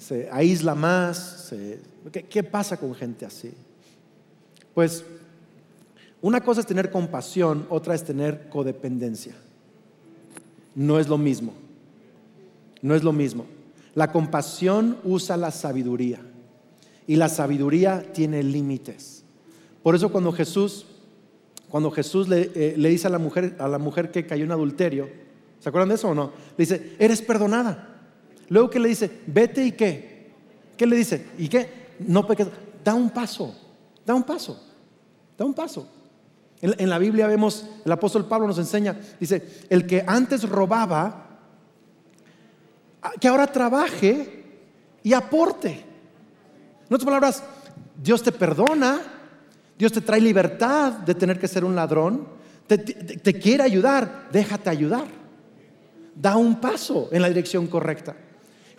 [0.00, 1.52] se aísla más.
[2.10, 3.52] ¿qué, ¿Qué pasa con gente así?
[4.74, 5.04] Pues
[6.22, 9.34] una cosa es tener compasión, otra es tener codependencia.
[10.74, 11.52] No es lo mismo.
[12.80, 13.46] No es lo mismo.
[13.94, 16.20] La compasión usa la sabiduría.
[17.06, 19.24] Y la sabiduría tiene límites.
[19.82, 20.86] Por eso cuando Jesús,
[21.68, 24.52] cuando Jesús le, eh, le, dice a la, mujer, a la mujer que cayó en
[24.52, 25.08] adulterio,
[25.58, 26.32] ¿se acuerdan de eso o no?
[26.56, 27.89] Le dice, eres perdonada.
[28.50, 30.30] Luego que le dice, vete y qué.
[30.76, 31.26] ¿Qué le dice?
[31.38, 31.94] ¿Y qué?
[32.00, 32.48] No peques.
[32.84, 33.54] Da un paso,
[34.04, 34.62] da un paso,
[35.38, 35.88] da un paso.
[36.60, 41.28] En, en la Biblia vemos, el apóstol Pablo nos enseña, dice, el que antes robaba,
[43.18, 44.44] que ahora trabaje
[45.02, 45.84] y aporte.
[46.88, 47.44] En otras palabras,
[48.02, 49.00] Dios te perdona,
[49.78, 52.26] Dios te trae libertad de tener que ser un ladrón,
[52.66, 55.06] te, quiere ayudar, déjate ayudar.
[56.14, 58.14] Da un paso en la dirección correcta.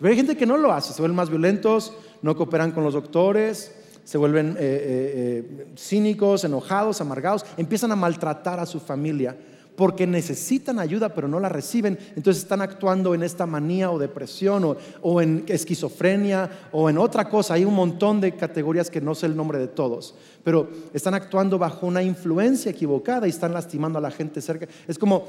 [0.02, 2.96] Pero hay gente que no lo hace, se vuelven más violentos, no cooperan con los
[2.96, 3.72] doctores,
[4.04, 9.38] se vuelven eh, eh, eh, cínicos, enojados, amargados, empiezan a maltratar a su familia
[9.76, 14.76] porque necesitan ayuda pero no la reciben, entonces están actuando en esta manía o depresión
[15.02, 17.54] o, en esquizofrenia o en otra cosa.
[17.54, 21.60] Hay un montón de categorías que no sé el nombre de todos, pero están actuando
[21.60, 24.68] bajo una influencia equivocada y están lastimando a la gente cerca.
[24.88, 25.28] Es como,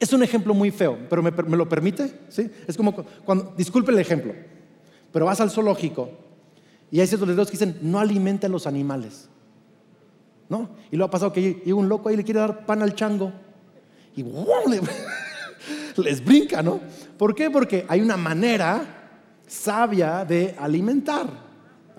[0.00, 2.50] es un ejemplo muy feo, pero me, lo permite, ¿sí?
[2.66, 4.34] Es como cuando, disculpe el ejemplo,
[5.12, 6.10] pero vas al zoológico
[6.90, 9.28] y hay ciertos letreros que dicen, no alimenten los animales.
[10.48, 10.68] ¿no?
[10.90, 12.94] Y lo ha pasado que llega un loco ahí y le quiere dar pan al
[12.94, 13.32] chango
[14.16, 14.24] y
[16.02, 16.80] les brinca, ¿no?
[17.16, 17.50] ¿Por qué?
[17.50, 18.82] Porque hay una manera
[19.46, 21.49] sabia de alimentar.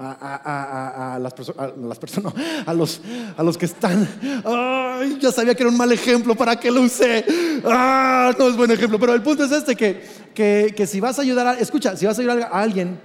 [0.04, 2.34] A, las, personas,
[2.66, 3.02] a los,
[3.38, 4.08] a los que están.
[4.44, 7.26] Ay, ya sabía que era un mal ejemplo, ¿para qué lo usé?
[7.66, 10.02] Ah, no es buen ejemplo, pero el punto es este: que,
[10.34, 11.54] que, que si vas a ayudar a.
[11.54, 13.00] Escucha, si vas a ayudar a alguien,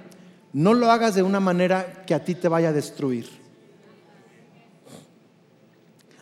[0.52, 3.46] no lo hagas de una manera que a ti te vaya a destruir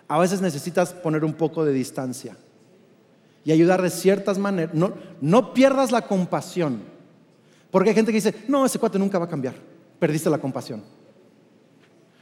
[0.09, 2.37] a veces necesitas poner un poco de distancia
[3.45, 4.75] y ayudar de ciertas maneras.
[4.75, 6.83] No, no pierdas la compasión,
[7.71, 9.55] porque hay gente que dice, no, ese cuate nunca va a cambiar,
[10.05, 10.83] perdiste la compasión.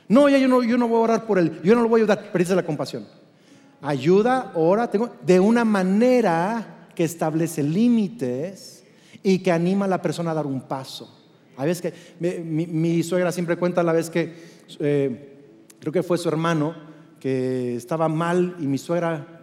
[0.07, 2.01] No, ya yo no, yo no voy a orar por él, yo no lo voy
[2.01, 3.09] a ayudar, perdiste la compasión.
[3.81, 8.85] Ayuda, ora, tengo, de una manera que establece límites
[9.25, 11.13] y que anima a la persona a dar un paso.
[11.57, 14.33] A veces que mi, suegra siempre cuenta la vez que
[14.79, 15.39] eh,
[15.81, 16.77] creo que fue su hermano
[17.19, 19.41] que estaba mal y mi suegra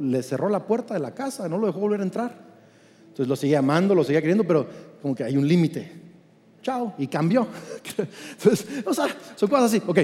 [0.00, 2.38] le cerró la puerta de la casa, no lo dejó volver a entrar.
[3.08, 4.66] Entonces lo seguía amando, lo seguía queriendo, pero
[5.02, 6.05] como que hay un límite.
[6.62, 7.46] Chao, y cambió.
[7.98, 9.82] Entonces, o sea, son cosas así.
[9.86, 9.98] Ok,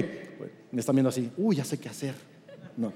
[0.71, 2.15] me están viendo así, uy, ya sé qué hacer.
[2.77, 2.91] No.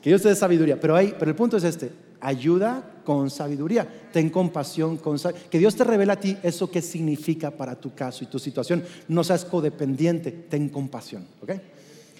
[0.00, 3.88] Que Dios te dé sabiduría, pero, hay, pero el punto es este, ayuda con sabiduría,
[4.12, 5.50] ten compasión con sabiduría.
[5.50, 8.84] Que Dios te revela a ti eso que significa para tu caso y tu situación.
[9.08, 11.52] No seas codependiente, ten compasión, ¿ok?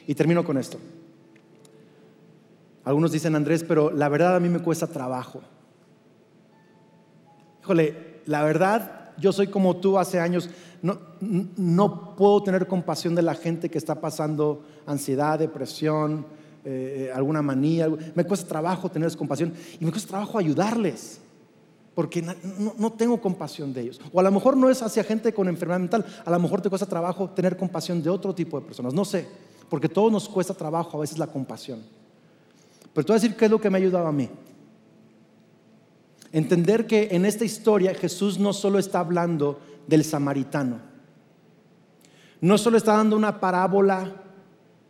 [0.06, 0.78] Y termino con esto.
[2.84, 5.42] Algunos dicen, Andrés, pero la verdad a mí me cuesta trabajo.
[7.62, 10.48] Híjole, la verdad, yo soy como tú hace años.
[10.82, 16.26] No, no puedo tener compasión de la gente que está pasando ansiedad, depresión,
[16.64, 17.88] eh, alguna manía.
[18.14, 21.20] Me cuesta trabajo tener compasión y me cuesta trabajo ayudarles
[21.94, 22.34] porque no,
[22.78, 24.00] no, tengo compasión de ellos.
[24.12, 26.68] O a lo mejor no es hacia gente con enfermedad mental, a lo mejor te
[26.68, 29.26] cuesta trabajo tener compasión de otro tipo de personas, no sé
[29.68, 31.82] porque todo nos cuesta trabajo a veces la compasión.
[32.92, 34.28] Pero te voy a decir qué es lo que me ha ayudado a mí.
[36.32, 40.80] Entender que en esta historia Jesús no solo está hablando del samaritano,
[42.40, 44.12] no solo está dando una parábola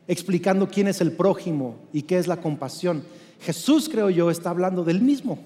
[0.07, 3.05] explicando quién es el prójimo y qué es la compasión.
[3.41, 5.39] Jesús, creo yo, está hablando del mismo.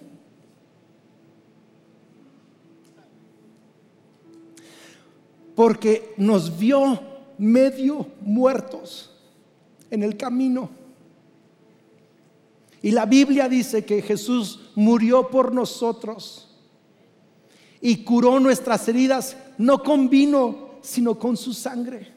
[5.55, 7.01] porque nos vio
[7.39, 9.11] medio muertos
[9.91, 10.71] en el camino.
[12.81, 16.49] Y la Biblia dice que Jesús murió por nosotros
[17.81, 22.13] y curó nuestras heridas, no con vino, sino con su sangre.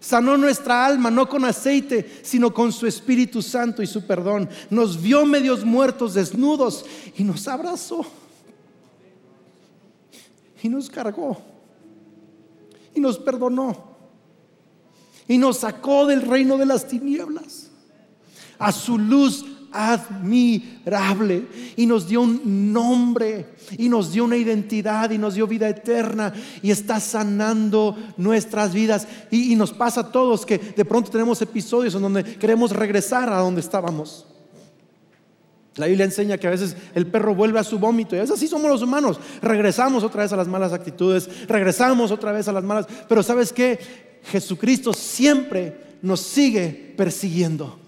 [0.00, 4.48] Sanó nuestra alma, no con aceite, sino con su Espíritu Santo y su perdón.
[4.70, 6.86] Nos vio medios muertos, desnudos,
[7.16, 8.04] y nos abrazó.
[10.62, 11.40] Y nos cargó.
[12.94, 13.90] Y nos perdonó.
[15.28, 17.70] Y nos sacó del reino de las tinieblas
[18.60, 21.46] a su luz admirable
[21.76, 23.46] y nos dio un nombre
[23.78, 29.06] y nos dio una identidad y nos dio vida eterna y está sanando nuestras vidas
[29.30, 33.38] y, nos pasa a todos que de pronto tenemos episodios en donde queremos regresar a
[33.38, 34.26] donde estábamos.
[35.76, 38.36] La Biblia enseña que a veces el perro vuelve a su vómito y a veces
[38.36, 39.20] así somos los humanos.
[39.40, 43.52] Regresamos otra vez a las malas actitudes, regresamos otra vez a las malas, pero ¿sabes
[43.52, 43.78] qué?
[44.24, 47.78] Jesucristo siempre nos sigue persiguiendo.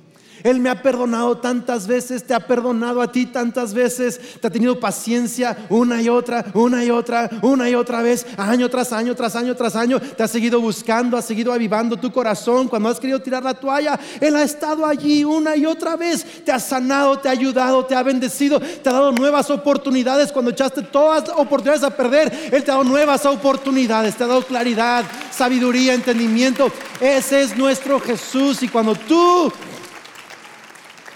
[0.42, 4.50] Él me ha perdonado tantas veces, te ha perdonado a ti tantas veces, te ha
[4.50, 9.14] tenido paciencia una y otra, una y otra, una y otra vez, año tras año,
[9.14, 12.68] tras año, tras año, te ha seguido buscando, ha seguido avivando tu corazón.
[12.68, 16.52] Cuando has querido tirar la toalla, Él ha estado allí una y otra vez, te
[16.52, 20.32] ha sanado, te ha ayudado, te ha bendecido, te ha dado nuevas oportunidades.
[20.32, 24.26] Cuando echaste todas las oportunidades a perder, Él te ha dado nuevas oportunidades, te ha
[24.26, 26.70] dado claridad, sabiduría, entendimiento.
[27.00, 29.52] Ese es nuestro Jesús y cuando tú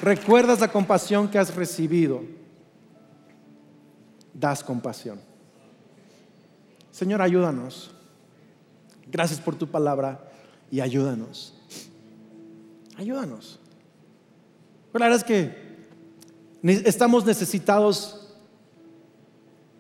[0.03, 2.23] recuerdas la compasión que has recibido,
[4.33, 5.21] das compasión.
[6.91, 7.91] Señor, ayúdanos.
[9.07, 10.31] Gracias por tu palabra
[10.71, 11.55] y ayúdanos.
[12.97, 13.61] Ayúdanos.
[14.93, 15.77] la verdad es que
[16.87, 18.35] estamos necesitados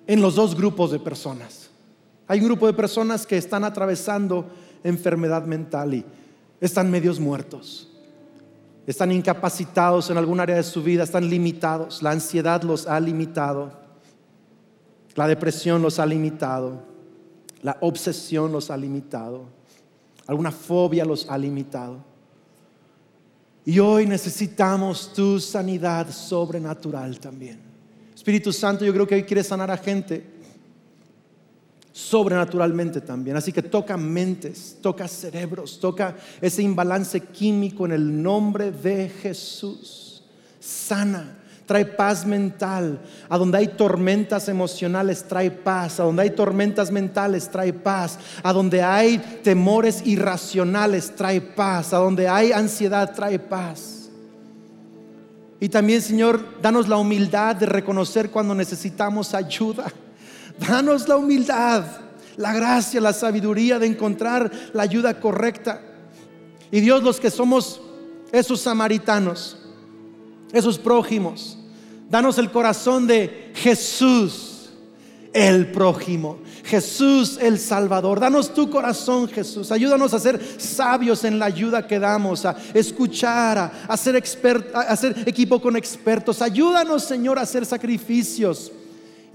[0.06, 1.70] en los dos grupos de personas.
[2.28, 4.50] Hay un grupo de personas que están atravesando
[4.84, 6.04] enfermedad mental y
[6.60, 7.95] están medios muertos
[8.86, 12.02] están incapacitados en algún área de su vida, están limitados.
[12.02, 13.72] La ansiedad los ha limitado,
[15.14, 16.82] la depresión los ha limitado,
[17.62, 19.44] la obsesión los ha limitado,
[20.26, 21.98] alguna fobia los ha limitado.
[23.64, 27.58] Y hoy necesitamos tu sanidad sobrenatural también.
[28.14, 30.35] Espíritu Santo, yo creo que hoy quieres sanar a gente
[31.96, 33.38] sobrenaturalmente también.
[33.38, 40.22] Así que toca mentes, toca cerebros, toca ese imbalance químico en el nombre de Jesús.
[40.60, 43.00] Sana, trae paz mental.
[43.30, 45.98] A donde hay tormentas emocionales, trae paz.
[45.98, 48.18] A donde hay tormentas mentales, trae paz.
[48.42, 51.94] A donde hay temores irracionales, trae paz.
[51.94, 54.10] A donde hay ansiedad, trae paz.
[55.60, 59.90] Y también, Señor, danos la humildad de reconocer cuando necesitamos ayuda.
[60.58, 61.84] Danos la humildad,
[62.36, 65.80] la gracia, la sabiduría de encontrar la ayuda correcta.
[66.70, 67.80] Y Dios, los que somos
[68.32, 69.58] esos samaritanos,
[70.52, 71.58] esos prójimos,
[72.08, 74.70] danos el corazón de Jesús,
[75.32, 76.38] el prójimo.
[76.64, 78.18] Jesús el Salvador.
[78.18, 79.70] Danos tu corazón, Jesús.
[79.70, 84.22] Ayúdanos a ser sabios en la ayuda que damos, a escuchar, a, a ser,
[84.74, 86.42] a hacer equipo con expertos.
[86.42, 88.72] Ayúdanos, Señor, a hacer sacrificios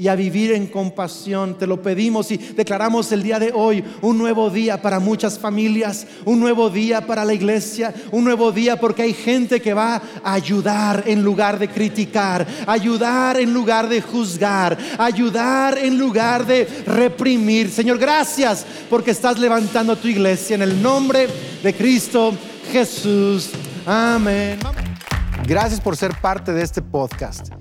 [0.01, 1.55] y a vivir en compasión.
[1.59, 6.07] Te lo pedimos y declaramos el día de hoy un nuevo día para muchas familias,
[6.25, 10.33] un nuevo día para la iglesia, un nuevo día porque hay gente que va a
[10.33, 17.69] ayudar en lugar de criticar, ayudar en lugar de juzgar, ayudar en lugar de reprimir.
[17.69, 21.27] Señor, gracias porque estás levantando tu iglesia en el nombre
[21.61, 22.33] de Cristo
[22.71, 23.51] Jesús.
[23.85, 24.57] Amén.
[25.45, 27.60] Gracias por ser parte de este podcast.